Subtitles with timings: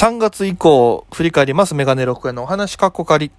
[0.00, 1.74] 3月以降、振り返ります。
[1.74, 3.30] メガネ6円のお話、かっこかり。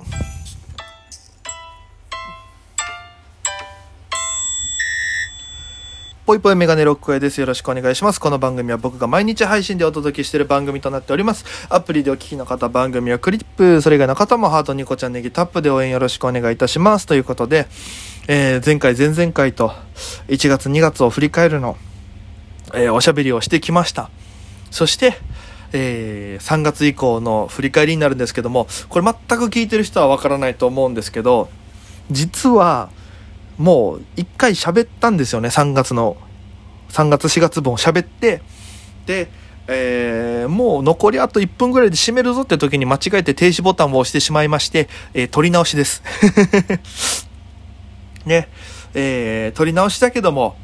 [6.27, 7.39] ぽいぽいメガネロックへです。
[7.39, 8.19] よろしくお願いします。
[8.21, 11.45] この番組は僕が毎日配信でお届けしている番組となっております。
[11.69, 17.07] アプリでお聞きの方、番組はクリップ、それ以外の方もハートニコちゃんネギタップで応援よろしくお願いいたします。
[17.07, 17.65] ということで、
[18.27, 19.73] えー、前回、前々回と
[20.27, 21.75] 1月2月を振り返るの、
[22.75, 24.11] えー、おしゃべりをしてきました。
[24.69, 25.17] そして、
[25.73, 31.49] えー、3月以降の振り返りになるんですけども、これ全く聞いてる人はわからないと思うんですけど、
[32.09, 32.89] 実は、
[33.57, 36.17] もう一回喋ったんですよね、3月の、
[36.89, 38.41] 3月4月分を喋って、
[39.05, 39.29] で、
[39.67, 46.03] えー、もう残りあと1分ぐらいで閉めるぞって時に間違えて停止ボタンを押してしまいまして、えー、撮り直しです。
[48.25, 48.49] ね、
[48.93, 50.57] えー、撮り直しだけども、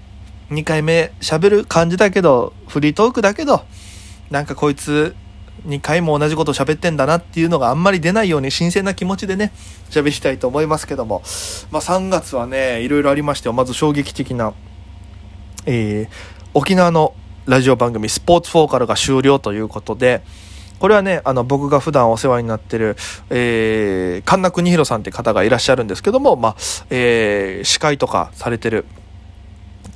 [0.51, 3.63] 2回目喋る感じだけど、フリートークだけど、
[4.29, 5.15] なんかこいつ、
[5.65, 9.51] 2回も同じこと喋ってんだなっていうのがあんまり出ないように新鮮な気持ちでね、
[9.89, 11.21] 喋りたいと思いますけども、
[11.71, 14.53] まあ3月はね、いろいろありましてまず衝撃的な、
[15.65, 16.07] えー、
[16.53, 17.15] 沖縄の
[17.45, 20.21] ラジオ番組スポーツフォーカルが終了ということで、
[20.79, 22.95] これはね、あの、僕が普段お世話になってる、
[23.29, 26.55] えー、神田邦弘さんって方がいらっしゃるんですけども、まあ、
[26.91, 28.85] えー、司会とかされてる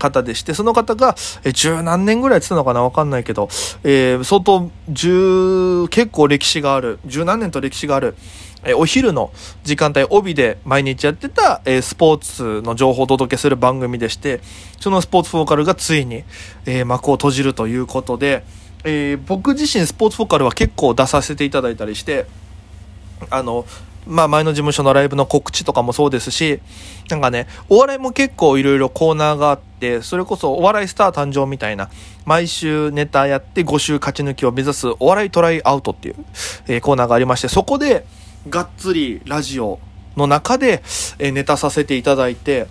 [0.01, 2.81] 方でして、その方が、え十何年ぐらいやってたのかな？
[2.81, 3.47] わかんないけど、
[3.83, 8.15] えー、相当、十、結構歴史がある、十何年と歴史がある、
[8.63, 9.31] えお昼の
[9.63, 14.41] 時間帯、帯で毎日やってた、えスポーツの情報をお届けする番組でして、
[14.79, 16.23] そのスポーツフォーカルがついに、
[16.65, 18.43] え幕を閉じるということで、
[18.83, 22.25] えー、僕自身スポーツフォーカルは結構出させていただいたりして、
[23.29, 23.65] あの、
[24.07, 26.59] まあ前の事務所のライブの告知とかもそうですし、
[27.09, 29.70] なんかね、お笑いも結構いろいろコーナーがあって、
[30.01, 31.89] それこそお笑いスター誕生みたいな、
[32.25, 36.15] 毎週ネタやって5週勝ち抜きを目指すお笑いトライアウトっていう、
[36.67, 38.05] えー、コーナーがありまして、そこで
[38.49, 39.79] がっつりラジオ
[40.15, 40.83] の中で、
[41.19, 42.67] えー、ネタさせていただいて、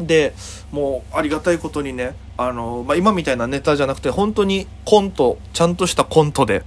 [0.00, 0.34] で、
[0.70, 6.62] もうありがたいことにね、あの、まあ、今みたいなネタじゃなくて、本当にコント、ちゃんとしたコントで、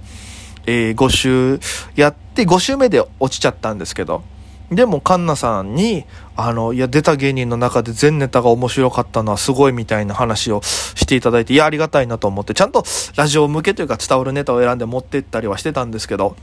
[0.66, 1.60] えー、5週
[1.96, 4.22] やって5週目で落ちちゃったんですけど、
[4.70, 6.04] でも、カンナさんに、
[6.36, 12.84] あの、いや、出た芸人の中で全ネタが面白かったのはすごいみたいな話をしていただいて、いや、ありがたいなと思って、ちゃんと
[13.16, 16.36] ラジオ向けというか伝わるネタを選んで持ってったりはしてたんですけど、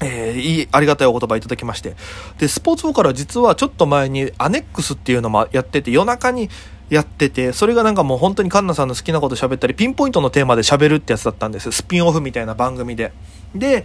[0.00, 1.94] えー、いい、ありがたいお言葉いただきまして。
[2.38, 6.48] で、スポーツーから実はちょっと前にアネックスっていうのもやってて、夜中に
[6.90, 13.12] やってて、それがなんかもう本当にカンナさんの好きなこと喋ったり、ピンポイントのテーマで喋るってやつだったんですスピンオフみたいな番組で。
[13.54, 13.84] で、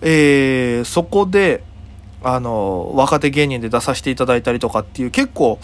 [0.00, 1.62] えー、そこで、
[2.22, 5.58] あの、若手芸人で出させていただいたりとかっていう結構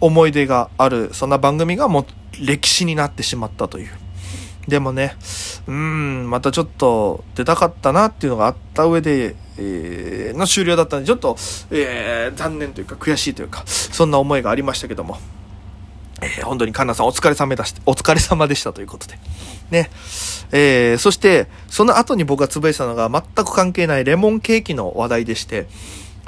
[0.00, 2.06] 思い出がある、そんな番組がもう
[2.40, 3.90] 歴史になってしまったという。
[4.68, 5.16] でもね、
[5.66, 11.36] うん、またちょっと出たかったなっていうのがあった上で、えー、の終了だったんで、ちょっと、
[11.70, 15.18] えー、残念というか悔しいというか、そんな思いがありましたけども。
[16.24, 19.18] えー、本当にカンナさんお疲れ様でした、お疲れ様でしたということで。
[19.70, 19.90] ね。
[20.52, 25.66] えー、そして、その後に僕がつぶやいたのが全く関係ないレモンケーキの話題でして、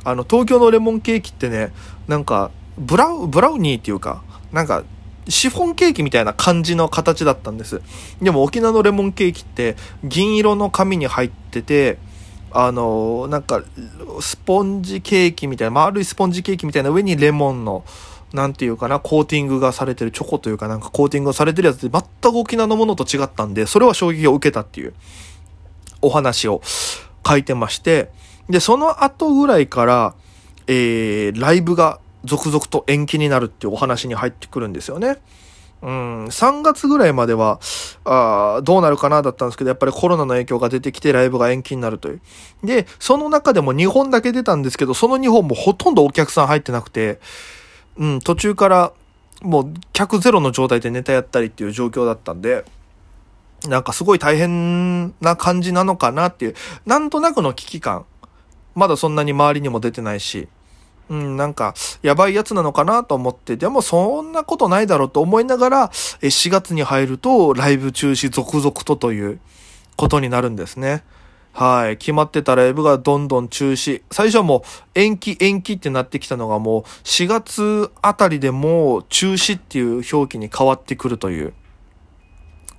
[0.05, 1.73] あの、東京のレモンケーキってね、
[2.09, 4.85] なんか、ブラウ、ブラウニーっていうか、なんか、
[5.29, 7.83] シフォンケーキみたいな感じの形だったんです。
[8.23, 11.99] でも沖縄のレモンケーキって銀色の紙に入ってて、
[12.53, 13.63] あの、なんか、
[14.21, 17.85] スポンジケーキみたいな、丸いスポンジケーキみたいな上にレモンの、
[18.33, 24.95] なんていうかな、コーティングがされてる、チョコというかなんかコーティングがされてるやつで全く沖縄のものと違ったんで、それは衝撃を受けたっていう
[26.03, 26.61] お話を
[27.27, 28.11] 書いてまして、
[28.49, 30.15] で、その後ぐらいから、
[30.67, 35.19] えー、ライブが続々と延期になるっていうお話に入ってくるんですよね。
[35.83, 37.61] うん、3月ぐらいまでは、
[38.05, 42.21] あどうなるかなだったんですけど、やっぱりコロナの影響が出てきてライブが延期になるという。
[42.65, 47.21] で、その中でも2本だけ出たんですけど、その2本もほとんどお客さん入ってなくて、
[47.99, 48.93] うん、途中から
[49.43, 52.65] もう客ゼロの状態でネタやったりっていう状況だったんで、
[53.69, 56.55] なんかすごい大変な感じなのかなっていう、
[56.85, 58.05] なんとなくの危機感。
[58.75, 60.49] まだそんなに周りにも出てないし、
[61.09, 69.41] うん、なんか、やばいやつなのかなと思って、でもそんなことないだろうと思いながら、4月に入るとライブ中止続々とという
[69.97, 71.05] ことになるんですね。
[71.57, 71.97] はい。
[71.97, 74.03] 決まってたライブがどんどん中止。
[74.11, 74.63] 最初はもう
[74.95, 81.55] 延期延期ってなってきたのがもう4月あたりでもう中止っていう表記に変わってくるという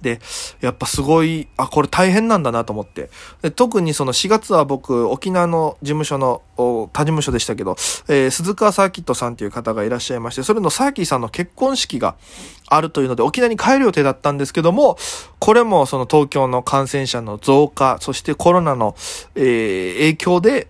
[0.02, 0.20] で、
[0.62, 3.10] やっぱすごい、あ、これ大変なんだなと思って。
[3.42, 7.76] で特にその4月は僕、沖縄の事務所の、他事務所でしたけど、
[8.08, 12.16] えー、鈴川サーキットさんという方がいらっしゃいまして、それのサーキーさんの結婚式が
[12.68, 14.98] あるというので、沖縄に帰る予定だったんですけども、
[15.40, 18.96] これもその東京の感染者の増加、そしてコロナの、
[19.36, 20.68] えー、影響で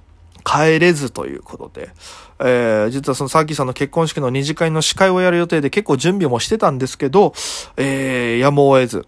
[0.48, 1.90] 帰れずということで、
[2.40, 7.34] えー、実はそのサーキーさんの結婚式の二次会の司会をやる予定で結構準備もしてたんですけど、
[7.76, 9.06] えー、やむを得ず、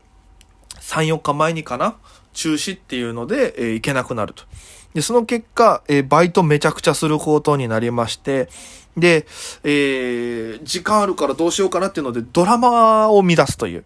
[0.89, 1.95] 3、4日前にかな？
[2.33, 4.43] 中止っていうので、えー、行けなくなると。
[4.93, 8.49] で、その結果、えー、バイトめちゃくちゃすることになりまして、
[8.97, 9.27] で、
[9.63, 13.85] えー、時間あるからどうしようかなっていうので、ドラマを見出すという。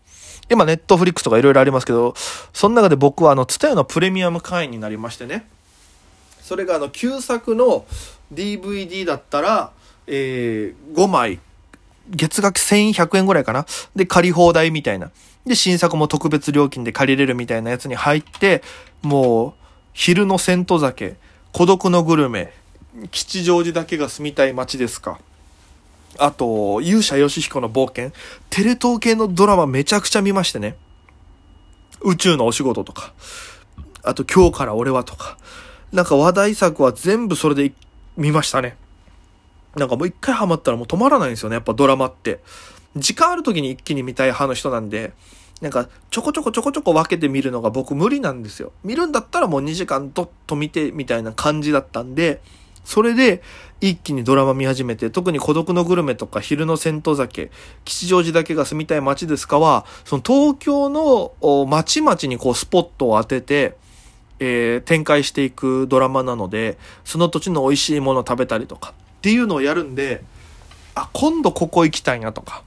[0.49, 2.13] 今、ネットフリックスとかいろいろありますけど、
[2.53, 5.45] その中で僕は、あの、ツタヤのプレミアム会員になりましてね。
[6.41, 7.85] それが、あの、旧作の
[8.33, 9.71] DVD だったら、
[10.07, 11.39] えー、5枚、
[12.09, 13.65] 月額1100円ぐらいかな？
[13.95, 15.11] で、借り放題みたいな。
[15.45, 18.63] で、新作も特別料金で借りれるみたいなやつに入って、
[19.01, 19.53] もう、
[19.93, 21.17] 昼の銭湯酒、
[21.51, 22.53] 孤独のグルメ、
[23.11, 25.19] 吉祥寺だけが住みたい街ですか。
[26.17, 28.11] あと、勇者ヨシヒコの冒険。
[28.49, 30.77] テレ東系のドラマめちゃくちゃ見ましてね。
[32.01, 33.13] 宇宙のお仕事とか。
[34.03, 35.37] あと、今日から俺はとか。
[35.91, 37.73] なんか話題作は全部それで
[38.17, 38.77] 見ましたね。
[39.75, 41.55] なんかもう一回ハマったらもう止まらないんですよね。
[41.55, 42.39] やっぱドラマって。
[42.95, 45.13] 時間ある時に一気に見たい派の人なんで、
[45.61, 48.71] なんかちょこちょこちょこちょこ分けて見るのが僕無理なんですよ。
[48.83, 52.41] 見るんだったらもう2時間どっと見てみたいな感じだったんで、
[52.83, 53.41] それで
[53.79, 57.51] 一気にドラマ見始めて、特に孤独のグルメとか昼の戦闘酒、
[57.85, 61.33] 吉祥寺だけが住みたい街ですかは、その東京の
[61.67, 63.75] 街々にこうスポットを当てて、
[64.39, 70.23] えー、展開していくドラマなので、その土地の美味しいものを食べたりとかっていうのをやるんで、
[70.95, 72.63] あ、今度ここ行きたいなとか、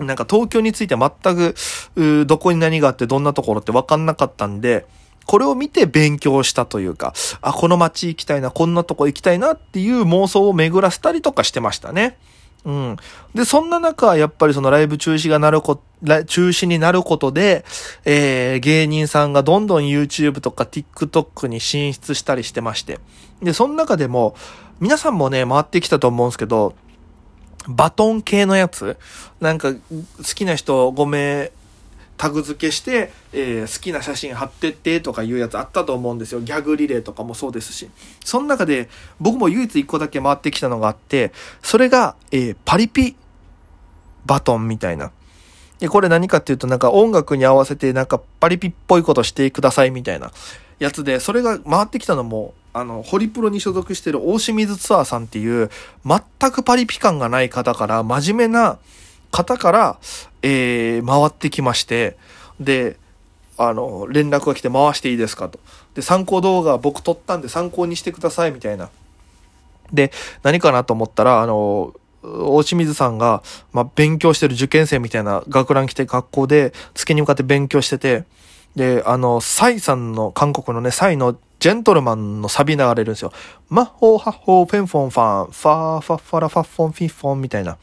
[0.00, 1.54] なんか東京について全
[1.94, 4.86] く、どこに何があってどんなところって分かんなかったんで、
[5.26, 12.16] これを見て勉強したというか、あ、この街行きたいな、こんなとこ行きたいなっていう妄想を巡らせたりとかしてましたね。
[12.64, 12.96] うん。
[13.34, 17.64] で、そんな中、やっぱりそのライブ中止がなるこ、中止になることで、
[18.04, 22.98] えー、芸人さんがどんどん YouTube とか TikTok に進出したりしてまして。
[23.42, 24.34] で、その中でも、
[24.78, 26.74] 皆さんもね、回ってきたと思うんですけど、
[27.74, 28.96] バトン系のやつ？
[29.40, 29.78] なんか、好
[30.34, 31.52] きな人5名
[32.16, 36.40] タグ付けして、えー、好きな写真貼ってってとかいうやつあったと思うんですよ。
[36.40, 37.88] ギャグリレーとかもそうですし。
[38.24, 38.90] その中で
[39.20, 41.32] 僕も唯一1個だけ回ってきたのがあって、
[41.62, 43.16] それが、えー、パリピ
[44.26, 45.12] バトンみたいな。
[45.78, 50.30] で、これ何かっていうとなんか音楽に合わせてなんかパリピっぽいことしてくださいみたいな
[50.80, 55.70] やつで、それが回ってきたのも、あの、ホリプロに所属してる大清水ツアーさんっていう、
[56.04, 58.78] 全くパリピ感がない方から、真面目な
[59.30, 59.98] 方から、
[60.42, 62.16] えー、回ってきまして、
[62.58, 62.96] で、
[63.58, 65.60] あの、連絡が来て回していいですかと。
[65.94, 68.88] で、参考動画僕撮ったんで参考にしてくださいみたいな。
[69.92, 70.12] で、
[70.42, 71.92] 何かなと思ったら、あの、
[72.22, 73.42] 大清水さんが、
[73.72, 78.24] まあ、勉強してる受験生みたいな学ラン来て学校で月に向かって勉強してて、
[78.76, 83.32] で、あの、サイさんの、韓国のね、サイのジェントルマンのサビ流れるんですよ。
[83.68, 87.76] マッホーハッホーフェンフォンファン、ファーファッファラファッフォンフィッフォンみたいな。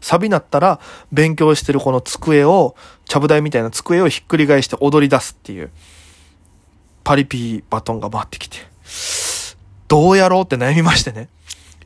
[0.00, 0.80] サビなったら、
[1.12, 2.74] 勉強してるこの机を、
[3.04, 5.70] ちゃぶ台みたいな机をひっくり返して踊り出すっていう、
[7.04, 8.56] パリピバトンが回ってきて、
[9.88, 11.28] どうやろうって悩みましてね。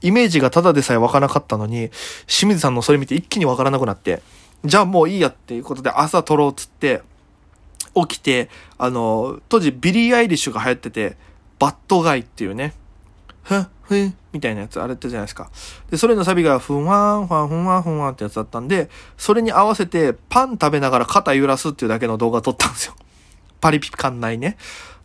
[0.02, 1.90] イメージがただでさえわからなかったのに、
[2.26, 4.22] 清水さんのそれ見て一気にわからなくなって、
[4.64, 7.02] じゃあもういいやっていうことで朝撮ろうっつって、
[7.94, 8.48] 起きて、
[8.78, 11.16] あの、当時ビリー・アイリッシュが流行ってて、
[11.58, 12.74] bad guy っていうね、
[13.42, 15.50] ふん、ふん、みたいなやつ、あれってじゃないですか。
[15.90, 22.94] で、それのサビが、ふんわん、ふん、ふんわん、ふんわんってやつだったんで、それに合わせて、パン食べながら肩揺らすっていうだけの動画撮ったんですよ。
[23.60, 24.56] パリピ感ないね。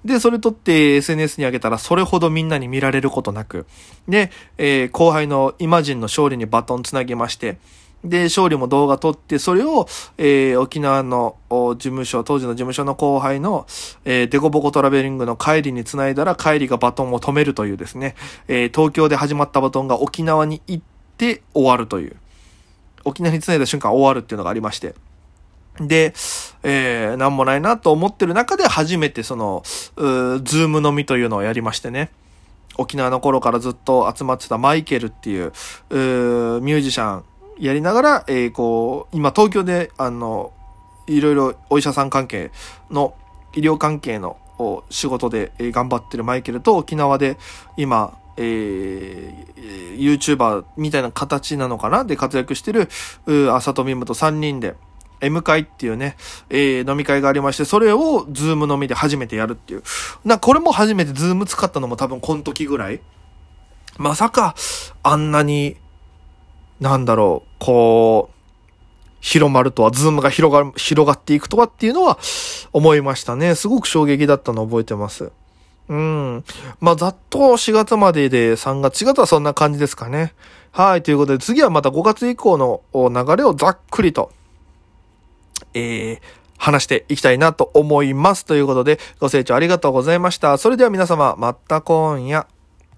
[0.06, 3.66] で、それ撮って SNS に上げたら、それほどみんなに見られることなく。
[4.08, 7.58] で、えー、後輩のイマジンの勝利にバトンつなぎまして、
[8.04, 9.88] で、勝利も動画撮って、それを、
[10.18, 13.66] えー、沖縄の事務所、当時の事務所の後輩の、
[14.06, 18.16] えー、デコボコトラベリングの帰りに繋いだら、帰りがバトンを止めるというですね、
[18.48, 20.84] えー、東京で始まったバトンが沖縄に行っ
[21.18, 22.16] て終わるという、
[23.04, 24.96] 沖縄に繋いだ瞬間終わるっていうのがありまして、
[25.80, 26.14] で、
[26.64, 29.64] えー、なんもないなと思ってる中で初めてその、
[29.98, 32.12] うーズーム飲みというのをやりましてね。
[32.78, 35.52] 沖縄の頃からずっと集まってたマイケルっていう、う
[36.62, 37.24] ミュージシャン、
[37.60, 40.52] やりながら、えー、こう、今東京で、あの、
[41.08, 42.52] いろいろお医者さん関係
[42.90, 43.14] の、
[43.54, 44.38] 医療関係の
[44.90, 47.38] 仕事で、え、頑張ってるマイケルと沖縄で
[47.78, 52.90] 今、えー、YouTuber みたいな形なのかなで活躍してる、
[53.52, 54.76] あさとみむと3人で、
[55.22, 56.16] M 会っていうね、
[56.50, 59.84] えー、飲み会がありまして、それをズーム飲みで初めてやるっていう。
[60.24, 63.02] な、これも初めてズーム使ったのも多分この時ぐらい。
[63.98, 64.56] まさか、
[65.04, 65.76] あんなに、
[66.80, 68.36] なんだろう、こう、
[69.22, 72.18] 広まるとは、ズームが広がる、広がっていくとはっていうのは
[72.72, 73.56] 思いましたね。
[73.56, 75.32] すごく衝撃だったのを覚えてます。
[75.90, 76.44] うん。
[76.80, 80.34] まあ、ざっと4月までで3月、4月はそんな感じですかね。
[80.72, 81.04] はい。
[81.04, 84.32] ということで、次はまた5月以降の流れをざっくりと、
[85.74, 86.22] えー、
[86.58, 88.46] 話していきたいなと思います。
[88.46, 90.58] ということで、ご清聴ありがとうございました。
[90.58, 92.48] それでは皆様、また今夜。